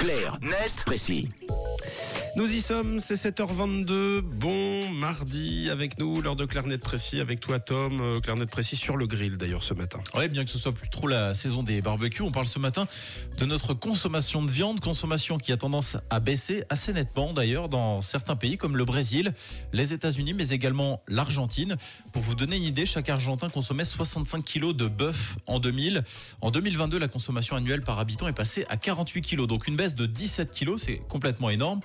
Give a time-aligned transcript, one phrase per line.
[0.00, 1.28] Clair, net, précis.
[2.34, 4.22] Nous y sommes, c'est 7h22.
[4.22, 8.00] Bon mardi avec nous, l'heure de Clarnet Précis, avec toi Tom.
[8.00, 9.98] Euh, Clarnet Précis sur le grill d'ailleurs ce matin.
[10.14, 12.86] Ouais, bien que ce soit plus trop la saison des barbecues, on parle ce matin
[13.36, 18.02] de notre consommation de viande, consommation qui a tendance à baisser assez nettement d'ailleurs dans
[18.02, 19.34] certains pays comme le Brésil,
[19.72, 21.76] les États-Unis, mais également l'Argentine.
[22.12, 26.04] Pour vous donner une idée, chaque Argentin consommait 65 kilos de bœuf en 2000.
[26.40, 29.96] En 2022, la consommation annuelle par habitant est passée à 48 kilos, donc une baisse
[29.96, 31.80] de 17 kilos, c'est complètement énorme.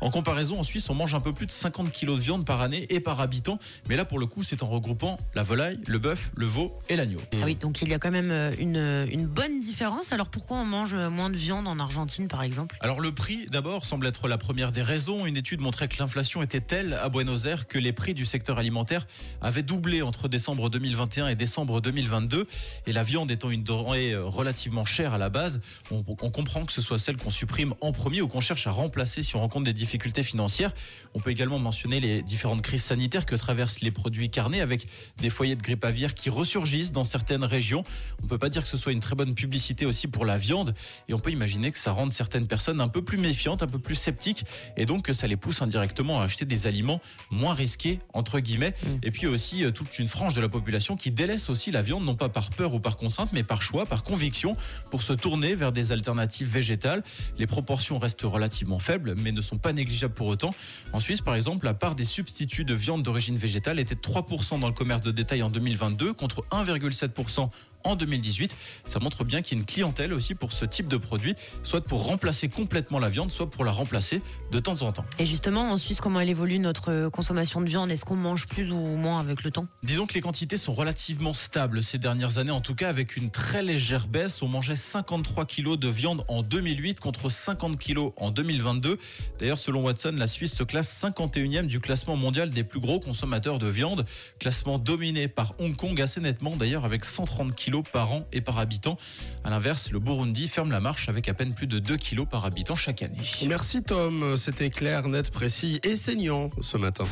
[0.00, 2.62] En comparaison, en Suisse, on mange un peu plus de 50 kilos de viande par
[2.62, 3.58] année et par habitant.
[3.88, 6.96] Mais là, pour le coup, c'est en regroupant la volaille, le bœuf, le veau et
[6.96, 7.20] l'agneau.
[7.34, 10.12] Ah oui, donc il y a quand même euh, une, une bonne différence.
[10.12, 12.76] Alors pourquoi on mange moins de viande en Argentine, par exemple?
[12.80, 15.26] Alors le prix, d'abord, semble être la première des raisons.
[15.26, 18.58] Une étude montrait que l'inflation était telle à Buenos Aires que les prix du secteur
[18.58, 19.06] alimentaire
[19.40, 22.46] avaient doublé entre décembre 2021 et décembre 2022.
[22.86, 26.64] Et la viande étant une denrée euh, relativement chère à la base, on, on comprend
[26.64, 29.40] que ce soit celle qu'on supprime en premier ou qu'on cherche à remplacer si on
[29.40, 30.72] rencontre des difficultés financières.
[31.14, 34.86] On peut également mentionner les différentes crises sanitaires que traversent les produits carnés avec
[35.18, 37.84] des foyers de grippe aviaire qui ressurgissent dans certaines régions.
[38.22, 40.74] On peut pas dire que ce soit une très bonne publicité aussi pour la viande
[41.08, 43.78] et on peut imaginer que ça rende certaines personnes un peu plus méfiantes, un peu
[43.78, 44.44] plus sceptiques
[44.76, 47.00] et donc que ça les pousse indirectement à acheter des aliments
[47.30, 48.74] moins risqués entre guillemets.
[49.02, 52.04] Et puis aussi euh, toute une frange de la population qui délaisse aussi la viande
[52.04, 54.56] non pas par peur ou par contrainte mais par choix, par conviction
[54.90, 57.02] pour se tourner vers des alternatives végétales.
[57.38, 60.54] Les proportions restent relativement faibles mais ne sont pas négligeables pour autant.
[60.92, 64.60] En Suisse, par exemple, la part des substituts de viande d'origine végétale était de 3%
[64.60, 67.50] dans le commerce de détail en 2022 contre 1,7%
[67.84, 68.56] en 2018.
[68.84, 71.82] Ça montre bien qu'il y a une clientèle aussi pour ce type de produit, soit
[71.82, 75.04] pour remplacer complètement la viande, soit pour la remplacer de temps en temps.
[75.18, 77.90] Et justement, en Suisse, comment elle évolue notre euh, consommation de viande?
[77.90, 79.66] Est-ce qu'on mange plus ou moins avec le temps?
[79.82, 83.30] Disons que les quantités sont relativement stables ces dernières années, en tout cas avec une
[83.30, 84.42] très légère baisse.
[84.42, 88.98] On mangeait 53 kilos de viande en 2008 contre 50 kilos en 2022.
[89.38, 93.58] D'ailleurs, selon Watson, la Suisse se classe 51e du classement mondial des plus gros consommateurs
[93.58, 94.04] de viande.
[94.38, 98.58] Classement dominé par Hong Kong assez nettement d'ailleurs avec 130 kilos par an et par
[98.58, 98.98] habitant.
[99.44, 102.44] À l'inverse, le Burundi ferme la marche avec à peine plus de 2 kilos par
[102.44, 103.16] habitant chaque année.
[103.46, 107.04] Merci Tom, c'était clair, net, précis et saignant ce matin.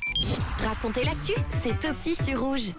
[0.64, 1.32] Racontez l'actu,
[1.62, 2.72] c'est aussi sur Rouge.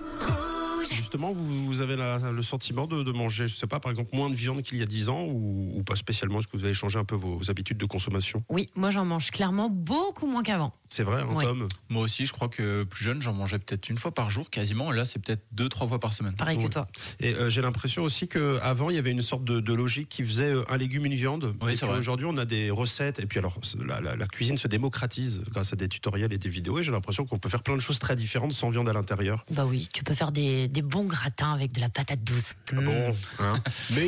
[0.95, 4.09] Justement, vous, vous avez la- le sentiment de, de manger, je sais pas, par exemple,
[4.13, 6.39] moins de viande qu'il y a 10 ans ou, ou pas spécialement?
[6.39, 8.43] Est-ce que vous avez changé un peu vos, vos habitudes de consommation?
[8.49, 10.73] Oui, moi j'en mange clairement beaucoup moins qu'avant.
[10.89, 11.43] C'est vrai, hein, Ouais.
[11.43, 11.67] Tom?
[11.89, 14.91] Moi aussi, je crois que plus jeune, j'en mangeais peut-être une fois par jour, quasiment.
[14.91, 16.33] Là, c'est peut-être deux, trois fois par semaine.
[16.35, 16.65] Pareil Ouais.
[16.65, 16.87] que toi.
[17.19, 20.23] Et euh, j'ai l'impression aussi qu'avant, il y avait une sorte de, de logique qui
[20.23, 21.53] faisait euh, un légume, une viande.
[21.61, 21.99] Oui, et c'est vrai.
[21.99, 23.19] Aujourd'hui, on a des recettes.
[23.19, 26.49] Et puis alors, la, la- la cuisine se démocratise grâce à des tutoriels et des
[26.49, 26.79] vidéos.
[26.79, 29.45] Et j'ai l'impression qu'on peut faire plein de choses très différentes sans viande à l'intérieur.
[29.51, 32.53] Bah oui, tu peux faire des, des bons gratins avec de la patate douce.
[32.71, 33.59] Ah bon hein
[33.91, 34.07] Mais